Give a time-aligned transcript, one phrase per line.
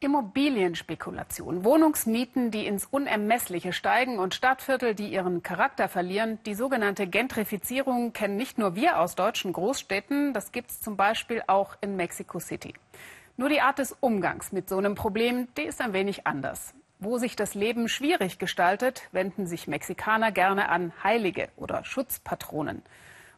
[0.00, 6.38] Immobilienspekulation, Wohnungsmieten, die ins Unermessliche steigen und Stadtviertel, die ihren Charakter verlieren.
[6.46, 11.42] Die sogenannte Gentrifizierung kennen nicht nur wir aus deutschen Großstädten, das gibt es zum Beispiel
[11.48, 12.74] auch in Mexico City.
[13.36, 16.74] Nur die Art des Umgangs mit so einem Problem, die ist ein wenig anders.
[17.00, 22.82] Wo sich das Leben schwierig gestaltet, wenden sich Mexikaner gerne an Heilige oder Schutzpatronen.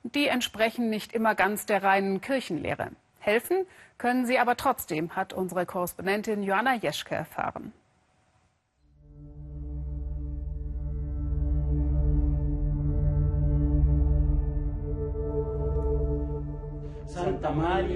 [0.02, 2.90] Und die entsprechen nicht immer ganz der reinen Kirchenlehre.
[3.20, 3.66] Helfen
[3.98, 7.72] können sie aber trotzdem, hat unsere Korrespondentin Joanna Jeschke erfahren.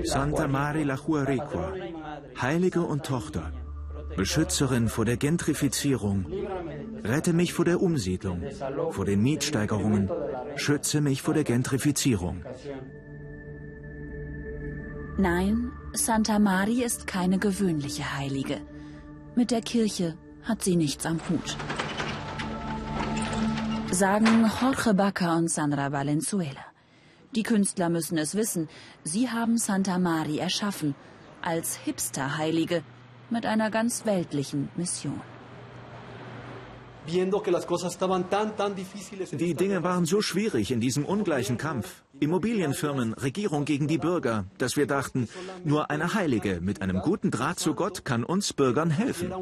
[0.03, 1.73] Santa Mari la Juariqua,
[2.41, 3.53] Heilige und Tochter,
[4.17, 6.27] Beschützerin vor der Gentrifizierung,
[7.03, 8.43] rette mich vor der Umsiedlung,
[8.91, 10.11] vor den Mietsteigerungen,
[10.57, 12.45] schütze mich vor der Gentrifizierung.
[15.17, 18.61] Nein, Santa Mari ist keine gewöhnliche Heilige.
[19.37, 21.57] Mit der Kirche hat sie nichts am Hut.
[23.93, 26.67] Sagen Jorge Baca und Sandra Valenzuela.
[27.37, 28.69] Die Künstler müssen es wissen,
[29.05, 30.97] sie haben Santa Mari erschaffen,
[31.43, 32.83] als Hipster-Heilige
[33.31, 35.21] mit einer ganz weltlichen Mission.
[37.07, 37.21] Die
[39.55, 42.04] Dinge waren so schwierig in diesem ungleichen Kampf.
[42.21, 45.29] Immobilienfirmen, Regierung gegen die Bürger, dass wir dachten,
[45.65, 49.33] nur eine Heilige mit einem guten Draht zu Gott kann uns Bürgern helfen.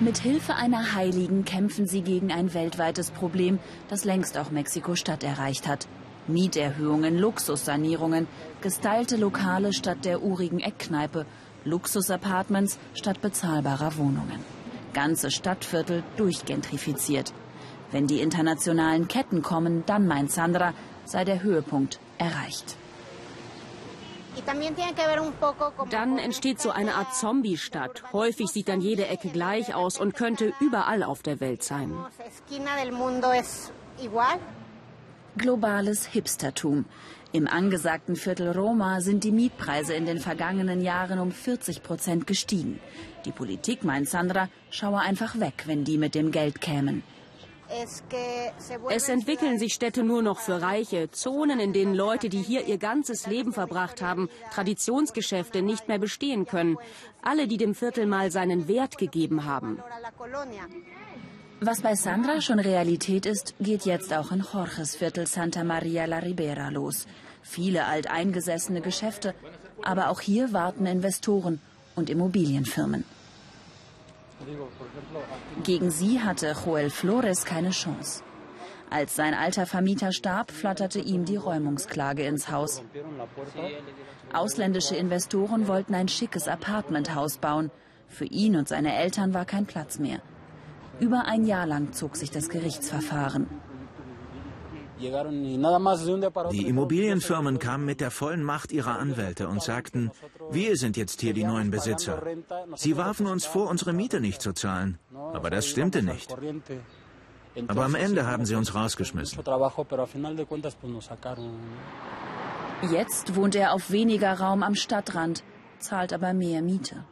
[0.00, 5.68] Mit Hilfe einer Heiligen kämpfen sie gegen ein weltweites Problem, das längst auch Mexiko-Stadt erreicht
[5.68, 5.88] hat.
[6.26, 8.26] Mieterhöhungen, Luxussanierungen,
[8.60, 11.26] gestylte Lokale statt der urigen Eckkneipe
[11.64, 14.40] Luxusapartments statt bezahlbarer Wohnungen.
[14.94, 17.34] Ganze Stadtviertel durchgentrifiziert.
[17.92, 20.74] Wenn die internationalen Ketten kommen, dann meint Sandra,
[21.04, 22.76] sei der Höhepunkt erreicht.
[25.90, 28.12] Dann entsteht so eine Art Zombie-Stadt.
[28.12, 31.92] Häufig sieht dann jede Ecke gleich aus und könnte überall auf der Welt sein.
[35.36, 36.84] Globales Hipstertum.
[37.32, 42.80] Im angesagten Viertel Roma sind die Mietpreise in den vergangenen Jahren um 40 Prozent gestiegen.
[43.24, 47.04] Die Politik, meint Sandra, schaue einfach weg, wenn die mit dem Geld kämen.
[48.90, 52.78] Es entwickeln sich Städte nur noch für Reiche, Zonen, in denen Leute, die hier ihr
[52.78, 56.78] ganzes Leben verbracht haben, Traditionsgeschäfte nicht mehr bestehen können.
[57.22, 59.78] Alle, die dem Viertel mal seinen Wert gegeben haben.
[61.60, 66.18] Was bei Sandra schon Realität ist, geht jetzt auch in Jorges Viertel Santa Maria la
[66.18, 67.06] Ribera los.
[67.42, 69.34] Viele alteingesessene Geschäfte,
[69.82, 71.60] aber auch hier warten Investoren
[71.96, 73.04] und Immobilienfirmen.
[75.62, 78.22] Gegen sie hatte Joel Flores keine Chance.
[78.90, 82.82] Als sein alter Vermieter starb, flatterte ihm die Räumungsklage ins Haus.
[84.32, 87.70] Ausländische Investoren wollten ein schickes Apartmenthaus bauen.
[88.08, 90.20] Für ihn und seine Eltern war kein Platz mehr.
[90.98, 93.46] Über ein Jahr lang zog sich das Gerichtsverfahren.
[95.00, 100.10] Die Immobilienfirmen kamen mit der vollen Macht ihrer Anwälte und sagten,
[100.50, 102.22] wir sind jetzt hier die neuen Besitzer.
[102.76, 104.98] Sie warfen uns vor, unsere Miete nicht zu zahlen.
[105.32, 106.34] Aber das stimmte nicht.
[107.66, 109.42] Aber am Ende haben sie uns rausgeschmissen.
[112.90, 115.44] Jetzt wohnt er auf weniger Raum am Stadtrand,
[115.78, 117.04] zahlt aber mehr Miete.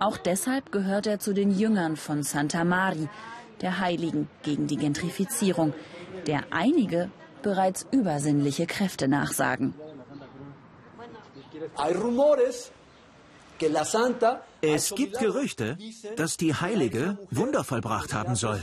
[0.00, 3.08] Auch deshalb gehört er zu den Jüngern von Santa Mari,
[3.60, 5.72] der Heiligen gegen die Gentrifizierung,
[6.28, 7.10] der einige
[7.42, 9.74] bereits übersinnliche Kräfte nachsagen.
[14.60, 15.76] Es gibt Gerüchte,
[16.16, 18.62] dass die Heilige Wunder vollbracht haben soll.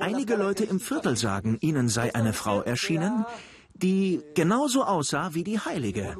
[0.00, 3.24] Einige Leute im Viertel sagen, ihnen sei eine Frau erschienen,
[3.74, 6.16] die genauso aussah wie die Heilige.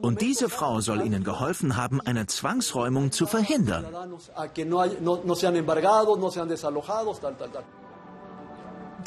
[0.00, 3.84] Und diese Frau soll ihnen geholfen haben, eine Zwangsräumung zu verhindern.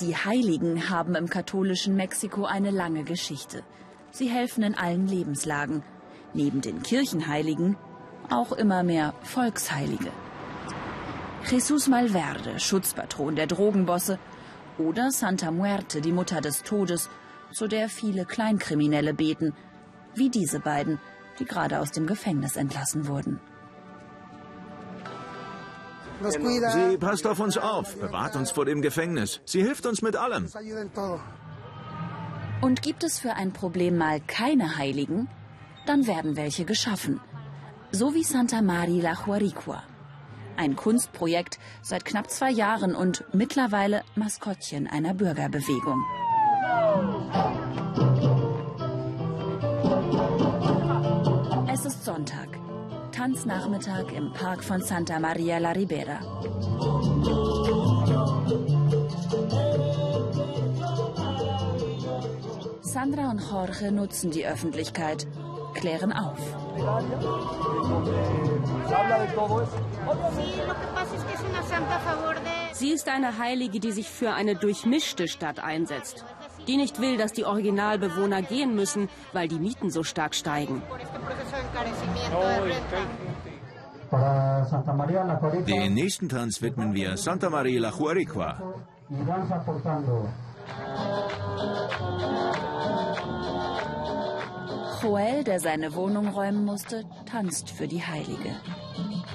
[0.01, 3.61] Die Heiligen haben im katholischen Mexiko eine lange Geschichte.
[4.09, 5.83] Sie helfen in allen Lebenslagen.
[6.33, 7.77] Neben den Kirchenheiligen
[8.31, 10.11] auch immer mehr Volksheilige.
[11.51, 14.17] Jesus Malverde, Schutzpatron der Drogenbosse,
[14.79, 17.09] oder Santa Muerte, die Mutter des Todes,
[17.51, 19.53] zu der viele Kleinkriminelle beten,
[20.15, 20.99] wie diese beiden,
[21.37, 23.39] die gerade aus dem Gefängnis entlassen wurden.
[26.29, 29.41] Sie passt auf uns auf, bewahrt uns vor dem Gefängnis.
[29.45, 30.47] Sie hilft uns mit allem.
[32.61, 35.27] Und gibt es für ein Problem mal keine Heiligen,
[35.87, 37.19] dann werden welche geschaffen.
[37.91, 39.83] So wie Santa Maria la Juariqua.
[40.57, 46.03] Ein Kunstprojekt seit knapp zwei Jahren und mittlerweile Maskottchen einer Bürgerbewegung.
[53.41, 56.19] Tanznachmittag im Park von Santa Maria la Ribera.
[62.81, 65.25] Sandra und Jorge nutzen die Öffentlichkeit,
[65.73, 66.37] klären auf.
[72.73, 76.23] Sie ist eine Heilige, die sich für eine durchmischte Stadt einsetzt.
[76.67, 80.83] Die nicht will, dass die Originalbewohner gehen müssen, weil die Mieten so stark steigen.
[84.11, 88.61] Den nächsten Tanz widmen wir Santa Maria la Juariqua.
[95.01, 98.55] Joel, der seine Wohnung räumen musste, tanzt für die Heilige.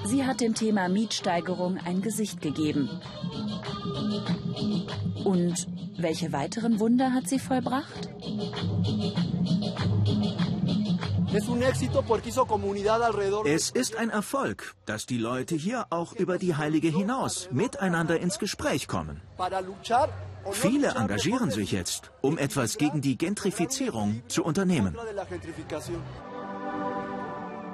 [0.05, 2.89] Sie hat dem Thema Mietsteigerung ein Gesicht gegeben.
[5.25, 8.09] Und welche weiteren Wunder hat sie vollbracht?
[13.45, 18.39] Es ist ein Erfolg, dass die Leute hier auch über die Heilige hinaus miteinander ins
[18.39, 19.21] Gespräch kommen.
[20.51, 24.97] Viele engagieren sich jetzt, um etwas gegen die Gentrifizierung zu unternehmen.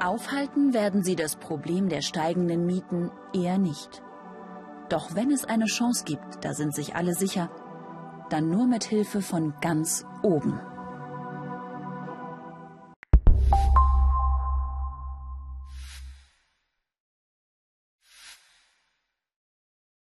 [0.03, 4.01] Aufhalten werden sie das Problem der steigenden Mieten eher nicht.
[4.89, 7.49] Doch wenn es eine Chance gibt, da sind sich alle sicher,
[8.29, 10.59] dann nur mit Hilfe von ganz oben.